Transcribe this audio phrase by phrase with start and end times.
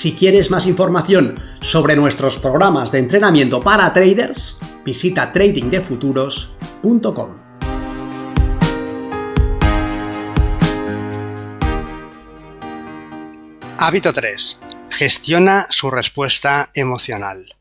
[0.00, 7.36] Si quieres más información sobre nuestros programas de entrenamiento para traders, visita tradingdefuturos.com.
[13.76, 14.60] Hábito 3.
[14.88, 17.56] Gestiona su respuesta emocional.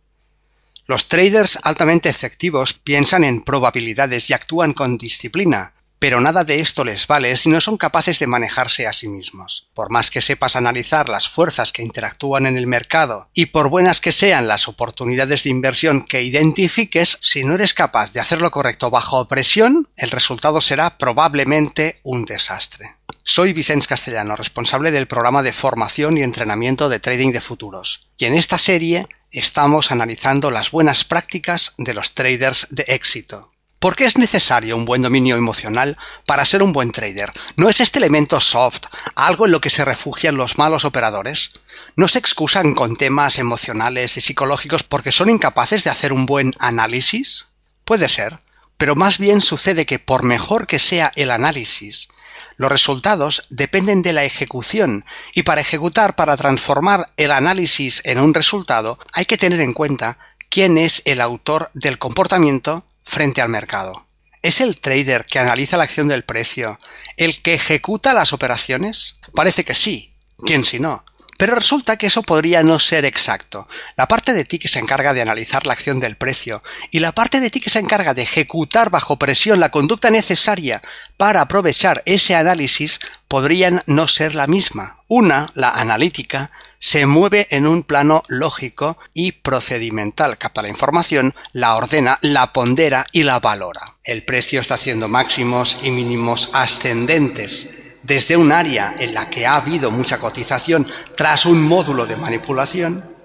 [0.86, 6.84] Los traders altamente efectivos piensan en probabilidades y actúan con disciplina, pero nada de esto
[6.86, 9.70] les vale si no son capaces de manejarse a sí mismos.
[9.74, 14.00] Por más que sepas analizar las fuerzas que interactúan en el mercado y por buenas
[14.00, 18.50] que sean las oportunidades de inversión que identifiques, si no eres capaz de hacer lo
[18.52, 22.96] correcto bajo presión, el resultado será probablemente un desastre.
[23.24, 28.26] Soy Vicente Castellano, responsable del programa de formación y entrenamiento de trading de futuros, y
[28.26, 33.49] en esta serie estamos analizando las buenas prácticas de los traders de éxito.
[33.80, 37.32] ¿Por qué es necesario un buen dominio emocional para ser un buen trader?
[37.56, 38.82] ¿No es este elemento soft
[39.16, 41.52] algo en lo que se refugian los malos operadores?
[41.96, 46.52] ¿No se excusan con temas emocionales y psicológicos porque son incapaces de hacer un buen
[46.60, 47.48] análisis?
[47.86, 48.42] Puede ser,
[48.78, 52.10] pero más bien sucede que por mejor que sea el análisis,
[52.58, 58.34] los resultados dependen de la ejecución y para ejecutar, para transformar el análisis en un
[58.34, 64.06] resultado, hay que tener en cuenta quién es el autor del comportamiento frente al mercado.
[64.42, 66.78] ¿Es el trader que analiza la acción del precio
[67.18, 69.16] el que ejecuta las operaciones?
[69.34, 70.14] Parece que sí.
[70.46, 71.04] ¿Quién si no?
[71.38, 73.68] Pero resulta que eso podría no ser exacto.
[73.98, 77.14] La parte de ti que se encarga de analizar la acción del precio y la
[77.14, 80.82] parte de ti que se encarga de ejecutar bajo presión la conducta necesaria
[81.18, 83.00] para aprovechar ese análisis
[83.30, 85.04] podrían no ser la misma.
[85.08, 91.76] Una, la analítica, se mueve en un plano lógico y procedimental, capta la información, la
[91.76, 93.96] ordena, la pondera y la valora.
[94.04, 99.56] El precio está haciendo máximos y mínimos ascendentes desde un área en la que ha
[99.56, 103.16] habido mucha cotización tras un módulo de manipulación,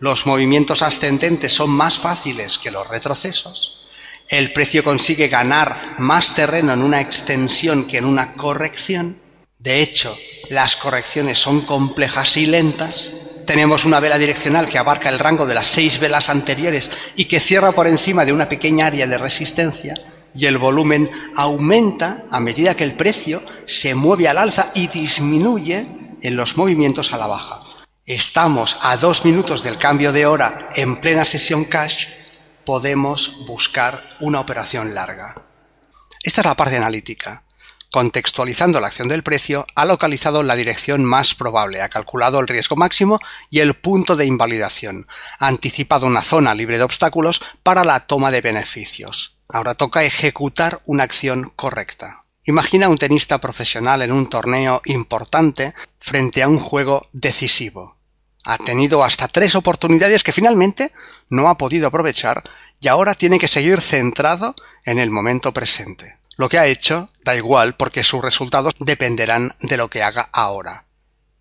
[0.00, 3.84] los movimientos ascendentes son más fáciles que los retrocesos,
[4.28, 9.20] el precio consigue ganar más terreno en una extensión que en una corrección,
[9.64, 10.14] de hecho,
[10.50, 13.14] las correcciones son complejas y lentas.
[13.46, 17.40] Tenemos una vela direccional que abarca el rango de las seis velas anteriores y que
[17.40, 19.94] cierra por encima de una pequeña área de resistencia
[20.34, 25.86] y el volumen aumenta a medida que el precio se mueve al alza y disminuye
[26.20, 27.62] en los movimientos a la baja.
[28.04, 32.08] Estamos a dos minutos del cambio de hora en plena sesión cash,
[32.66, 35.42] podemos buscar una operación larga.
[36.22, 37.43] Esta es la parte analítica
[37.94, 42.74] contextualizando la acción del precio, ha localizado la dirección más probable, ha calculado el riesgo
[42.74, 45.06] máximo y el punto de invalidación,
[45.38, 49.36] ha anticipado una zona libre de obstáculos para la toma de beneficios.
[49.48, 52.24] Ahora toca ejecutar una acción correcta.
[52.46, 57.96] Imagina un tenista profesional en un torneo importante frente a un juego decisivo.
[58.42, 60.90] Ha tenido hasta tres oportunidades que finalmente
[61.28, 62.42] no ha podido aprovechar
[62.80, 66.23] y ahora tiene que seguir centrado en el momento presente.
[66.36, 70.86] Lo que ha hecho da igual porque sus resultados dependerán de lo que haga ahora.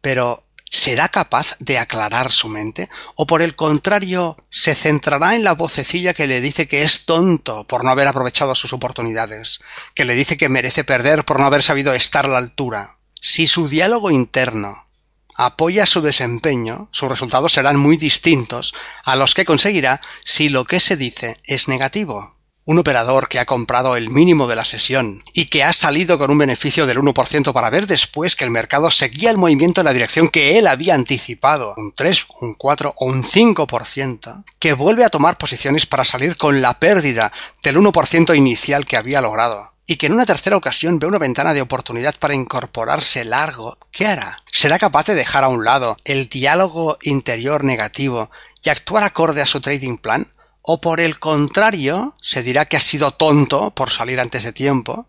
[0.01, 2.89] Pero ¿será capaz de aclarar su mente?
[3.15, 7.65] ¿O por el contrario, se centrará en la vocecilla que le dice que es tonto
[7.67, 9.59] por no haber aprovechado sus oportunidades,
[9.93, 12.97] que le dice que merece perder por no haber sabido estar a la altura?
[13.21, 14.87] Si su diálogo interno
[15.35, 18.73] apoya su desempeño, sus resultados serán muy distintos
[19.03, 22.35] a los que conseguirá si lo que se dice es negativo.
[22.65, 26.31] Un operador que ha comprado el mínimo de la sesión y que ha salido con
[26.31, 29.93] un beneficio del 1% para ver después que el mercado seguía el movimiento en la
[29.93, 35.09] dirección que él había anticipado, un 3, un 4 o un 5%, que vuelve a
[35.09, 37.33] tomar posiciones para salir con la pérdida
[37.63, 41.53] del 1% inicial que había logrado y que en una tercera ocasión ve una ventana
[41.53, 44.37] de oportunidad para incorporarse largo, ¿qué hará?
[44.49, 48.31] ¿Será capaz de dejar a un lado el diálogo interior negativo
[48.63, 50.27] y actuar acorde a su trading plan?
[50.63, 55.07] O por el contrario, se dirá que ha sido tonto por salir antes de tiempo,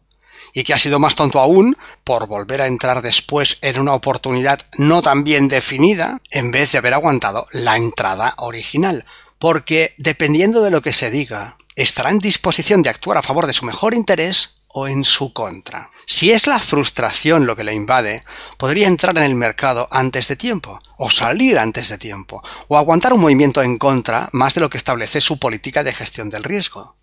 [0.53, 4.61] y que ha sido más tonto aún por volver a entrar después en una oportunidad
[4.79, 9.05] no tan bien definida, en vez de haber aguantado la entrada original.
[9.39, 13.53] Porque, dependiendo de lo que se diga, estará en disposición de actuar a favor de
[13.53, 15.91] su mejor interés o en su contra.
[16.05, 18.25] Si es la frustración lo que le invade,
[18.59, 23.13] podría entrar en el mercado antes de tiempo, o salir antes de tiempo, o aguantar
[23.13, 26.97] un movimiento en contra más de lo que establece su política de gestión del riesgo.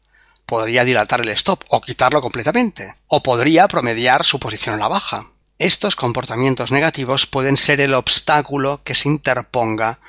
[0.46, 5.28] Podría dilatar el stop o quitarlo completamente, o podría promediar su posición a la baja.
[5.58, 10.00] Estos comportamientos negativos pueden ser el obstáculo que se interponga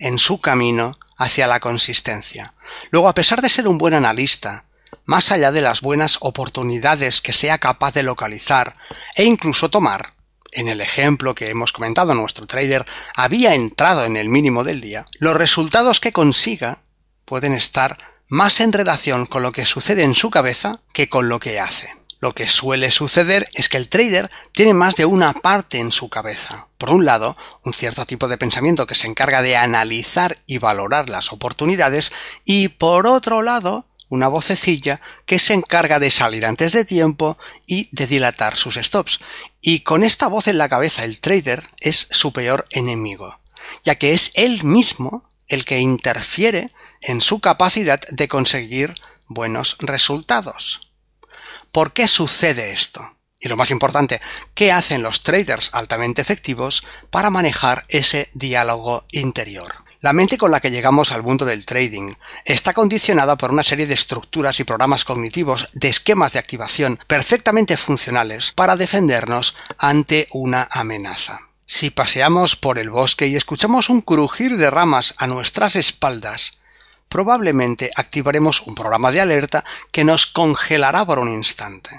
[0.00, 2.54] en su camino hacia la consistencia.
[2.90, 4.64] Luego, a pesar de ser un buen analista,
[5.04, 8.74] más allá de las buenas oportunidades que sea capaz de localizar
[9.16, 10.10] e incluso tomar,
[10.52, 12.84] en el ejemplo que hemos comentado, nuestro trader
[13.16, 16.78] había entrado en el mínimo del día, los resultados que consiga
[17.24, 21.40] pueden estar más en relación con lo que sucede en su cabeza que con lo
[21.40, 21.96] que hace.
[22.20, 26.08] Lo que suele suceder es que el trader tiene más de una parte en su
[26.08, 26.68] cabeza.
[26.78, 31.08] Por un lado, un cierto tipo de pensamiento que se encarga de analizar y valorar
[31.10, 32.12] las oportunidades
[32.44, 37.88] y por otro lado, una vocecilla que se encarga de salir antes de tiempo y
[37.92, 39.20] de dilatar sus stops.
[39.62, 43.40] Y con esta voz en la cabeza el trader es su peor enemigo,
[43.84, 48.94] ya que es él mismo el que interfiere en su capacidad de conseguir
[49.28, 50.82] buenos resultados.
[51.72, 53.16] ¿Por qué sucede esto?
[53.40, 54.20] Y lo más importante,
[54.54, 59.81] ¿qué hacen los traders altamente efectivos para manejar ese diálogo interior?
[60.02, 62.12] La mente con la que llegamos al mundo del trading
[62.44, 67.76] está condicionada por una serie de estructuras y programas cognitivos de esquemas de activación perfectamente
[67.76, 71.42] funcionales para defendernos ante una amenaza.
[71.66, 76.60] Si paseamos por el bosque y escuchamos un crujir de ramas a nuestras espaldas,
[77.08, 81.90] probablemente activaremos un programa de alerta que nos congelará por un instante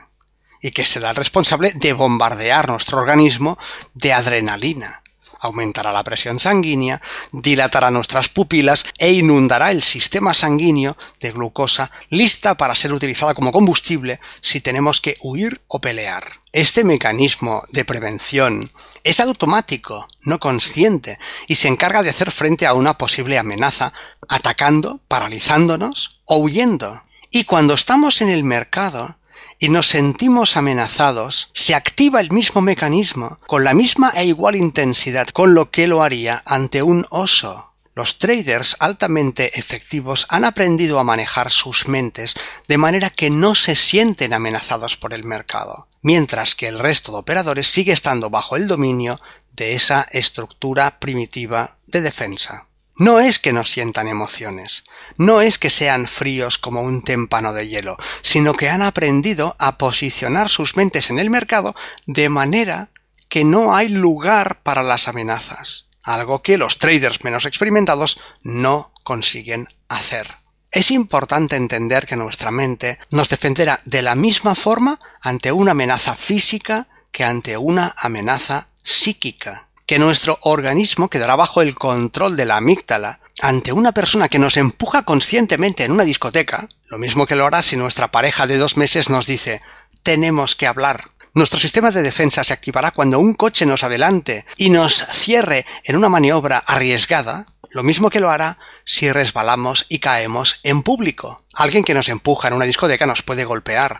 [0.61, 3.57] y que será el responsable de bombardear nuestro organismo
[3.93, 5.02] de adrenalina.
[5.43, 7.01] Aumentará la presión sanguínea,
[7.33, 13.51] dilatará nuestras pupilas e inundará el sistema sanguíneo de glucosa lista para ser utilizada como
[13.51, 16.23] combustible si tenemos que huir o pelear.
[16.53, 18.71] Este mecanismo de prevención
[19.03, 21.17] es automático, no consciente,
[21.47, 23.91] y se encarga de hacer frente a una posible amenaza,
[24.29, 27.03] atacando, paralizándonos o huyendo.
[27.31, 29.17] Y cuando estamos en el mercado
[29.59, 35.27] y nos sentimos amenazados, se activa el mismo mecanismo, con la misma e igual intensidad
[35.27, 37.73] con lo que lo haría ante un oso.
[37.95, 42.33] Los traders altamente efectivos han aprendido a manejar sus mentes
[42.67, 47.19] de manera que no se sienten amenazados por el mercado, mientras que el resto de
[47.19, 49.21] operadores sigue estando bajo el dominio
[49.51, 52.67] de esa estructura primitiva de defensa.
[52.95, 54.83] No es que no sientan emociones,
[55.17, 59.77] no es que sean fríos como un témpano de hielo, sino que han aprendido a
[59.77, 61.75] posicionar sus mentes en el mercado
[62.05, 62.89] de manera
[63.29, 69.69] que no hay lugar para las amenazas algo que los traders menos experimentados no consiguen
[69.87, 70.37] hacer.
[70.71, 76.15] Es importante entender que nuestra mente nos defenderá de la misma forma ante una amenaza
[76.15, 82.57] física que ante una amenaza psíquica, que nuestro organismo quedará bajo el control de la
[82.57, 87.45] amígdala ante una persona que nos empuja conscientemente en una discoteca, lo mismo que lo
[87.45, 89.61] hará si nuestra pareja de dos meses nos dice
[90.01, 91.11] tenemos que hablar.
[91.35, 95.95] Nuestro sistema de defensa se activará cuando un coche nos adelante y nos cierre en
[95.95, 101.43] una maniobra arriesgada, lo mismo que lo hará si resbalamos y caemos en público.
[101.53, 103.99] Alguien que nos empuja en una discoteca nos puede golpear.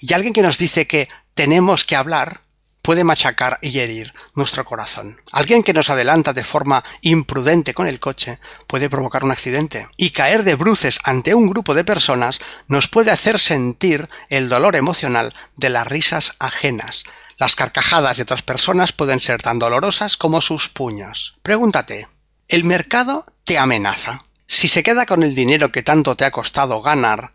[0.00, 2.40] Y alguien que nos dice que tenemos que hablar
[2.86, 5.20] puede machacar y herir nuestro corazón.
[5.32, 8.38] Alguien que nos adelanta de forma imprudente con el coche
[8.68, 9.88] puede provocar un accidente.
[9.96, 14.76] Y caer de bruces ante un grupo de personas nos puede hacer sentir el dolor
[14.76, 17.02] emocional de las risas ajenas.
[17.38, 21.40] Las carcajadas de otras personas pueden ser tan dolorosas como sus puños.
[21.42, 22.06] Pregúntate,
[22.46, 24.26] ¿el mercado te amenaza?
[24.46, 27.32] Si se queda con el dinero que tanto te ha costado ganar,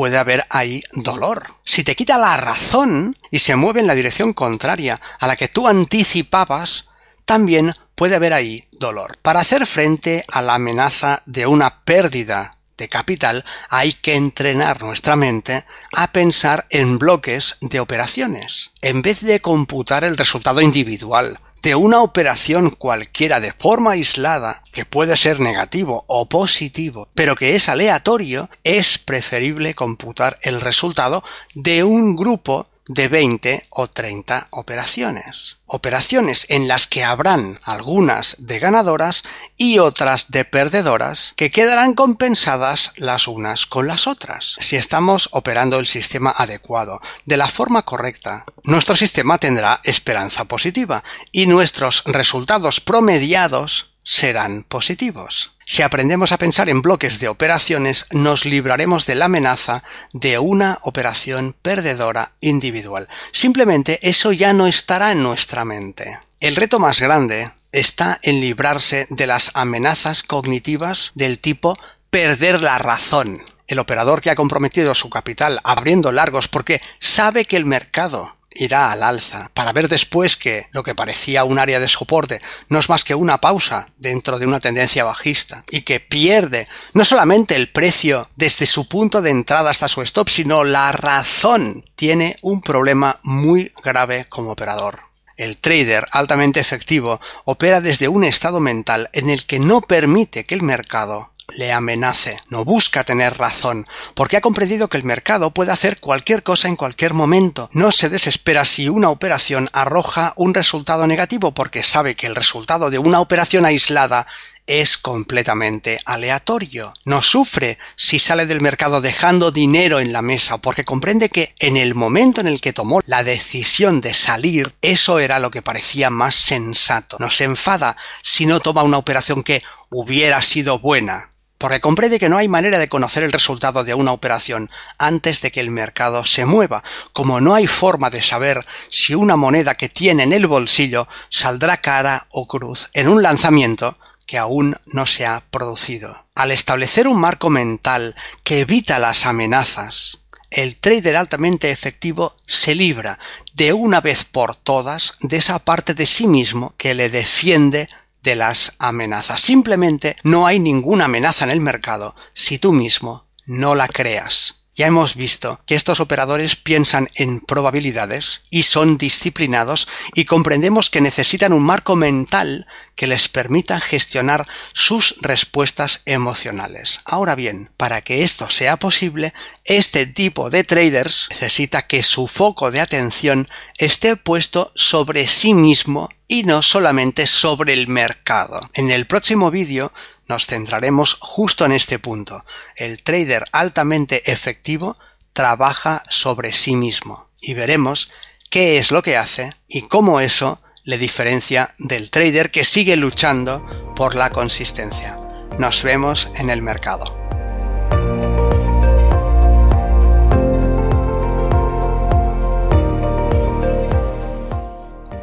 [0.00, 1.56] puede haber ahí dolor.
[1.62, 5.48] Si te quita la razón y se mueve en la dirección contraria a la que
[5.48, 6.88] tú anticipabas,
[7.26, 9.18] también puede haber ahí dolor.
[9.20, 15.16] Para hacer frente a la amenaza de una pérdida de capital, hay que entrenar nuestra
[15.16, 21.74] mente a pensar en bloques de operaciones, en vez de computar el resultado individual, de
[21.74, 27.68] una operación cualquiera de forma aislada, que puede ser negativo o positivo, pero que es
[27.68, 31.22] aleatorio, es preferible computar el resultado
[31.54, 35.58] de un grupo de 20 o 30 operaciones.
[35.66, 39.22] Operaciones en las que habrán algunas de ganadoras
[39.56, 44.56] y otras de perdedoras que quedarán compensadas las unas con las otras.
[44.58, 51.04] Si estamos operando el sistema adecuado, de la forma correcta, nuestro sistema tendrá esperanza positiva
[51.30, 55.56] y nuestros resultados promediados serán positivos.
[55.66, 60.78] Si aprendemos a pensar en bloques de operaciones, nos libraremos de la amenaza de una
[60.82, 63.08] operación perdedora individual.
[63.32, 66.18] Simplemente eso ya no estará en nuestra mente.
[66.40, 71.78] El reto más grande está en librarse de las amenazas cognitivas del tipo
[72.10, 73.40] perder la razón.
[73.68, 78.92] El operador que ha comprometido su capital abriendo largos porque sabe que el mercado irá
[78.92, 82.90] al alza, para ver después que lo que parecía un área de soporte no es
[82.90, 87.70] más que una pausa dentro de una tendencia bajista y que pierde no solamente el
[87.70, 93.18] precio desde su punto de entrada hasta su stop, sino la razón, tiene un problema
[93.22, 95.00] muy grave como operador.
[95.38, 100.54] El trader altamente efectivo opera desde un estado mental en el que no permite que
[100.54, 105.72] el mercado le amenace, no busca tener razón, porque ha comprendido que el mercado puede
[105.72, 107.68] hacer cualquier cosa en cualquier momento.
[107.72, 112.90] No se desespera si una operación arroja un resultado negativo, porque sabe que el resultado
[112.90, 114.26] de una operación aislada
[114.70, 116.94] es completamente aleatorio.
[117.04, 121.76] No sufre si sale del mercado dejando dinero en la mesa porque comprende que en
[121.76, 126.08] el momento en el que tomó la decisión de salir, eso era lo que parecía
[126.10, 127.16] más sensato.
[127.18, 131.30] No se enfada si no toma una operación que hubiera sido buena
[131.60, 135.52] porque comprende que no hay manera de conocer el resultado de una operación antes de
[135.52, 139.90] que el mercado se mueva, como no hay forma de saber si una moneda que
[139.90, 145.26] tiene en el bolsillo saldrá cara o cruz en un lanzamiento que aún no se
[145.26, 146.24] ha producido.
[146.34, 153.18] Al establecer un marco mental que evita las amenazas, el trader altamente efectivo se libra
[153.52, 157.90] de una vez por todas de esa parte de sí mismo que le defiende
[158.22, 159.40] de las amenazas.
[159.40, 164.59] Simplemente no hay ninguna amenaza en el mercado si tú mismo no la creas.
[164.80, 171.02] Ya hemos visto que estos operadores piensan en probabilidades y son disciplinados y comprendemos que
[171.02, 177.02] necesitan un marco mental que les permita gestionar sus respuestas emocionales.
[177.04, 179.34] Ahora bien, para que esto sea posible,
[179.66, 186.08] este tipo de traders necesita que su foco de atención esté puesto sobre sí mismo
[186.26, 188.70] y no solamente sobre el mercado.
[188.72, 189.92] En el próximo vídeo
[190.30, 192.44] nos centraremos justo en este punto.
[192.76, 194.96] El trader altamente efectivo
[195.32, 198.12] trabaja sobre sí mismo y veremos
[198.48, 203.66] qué es lo que hace y cómo eso le diferencia del trader que sigue luchando
[203.96, 205.18] por la consistencia.
[205.58, 207.18] Nos vemos en el mercado.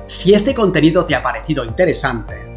[0.07, 2.56] Si este contenido te ha parecido interesante,